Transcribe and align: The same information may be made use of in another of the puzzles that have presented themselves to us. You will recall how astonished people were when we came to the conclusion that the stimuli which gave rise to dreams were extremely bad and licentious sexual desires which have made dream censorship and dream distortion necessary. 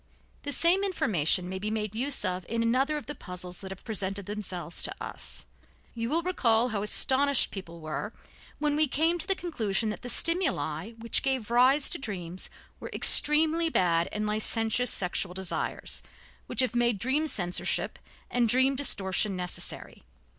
The 0.41 0.51
same 0.51 0.83
information 0.83 1.47
may 1.47 1.59
be 1.59 1.69
made 1.69 1.93
use 1.93 2.25
of 2.25 2.43
in 2.49 2.63
another 2.63 2.97
of 2.97 3.05
the 3.05 3.13
puzzles 3.13 3.61
that 3.61 3.69
have 3.69 3.83
presented 3.83 4.25
themselves 4.25 4.81
to 4.81 4.95
us. 4.99 5.45
You 5.93 6.09
will 6.09 6.23
recall 6.23 6.69
how 6.69 6.81
astonished 6.81 7.51
people 7.51 7.79
were 7.79 8.11
when 8.57 8.75
we 8.75 8.87
came 8.87 9.19
to 9.19 9.27
the 9.27 9.35
conclusion 9.35 9.89
that 9.91 10.01
the 10.01 10.09
stimuli 10.09 10.93
which 10.93 11.21
gave 11.21 11.51
rise 11.51 11.87
to 11.91 11.99
dreams 11.99 12.49
were 12.79 12.89
extremely 12.91 13.69
bad 13.69 14.09
and 14.11 14.25
licentious 14.25 14.89
sexual 14.89 15.35
desires 15.35 16.01
which 16.47 16.61
have 16.61 16.75
made 16.75 16.97
dream 16.97 17.27
censorship 17.27 17.99
and 18.31 18.49
dream 18.49 18.75
distortion 18.75 19.35
necessary. 19.35 20.01